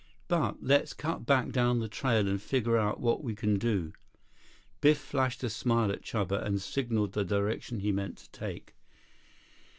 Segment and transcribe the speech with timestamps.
[0.27, 3.93] But let's cut back down the trail and figure out what we can do."
[4.81, 8.73] Biff flashed a smile at Chuba and signaled the direction he meant to take.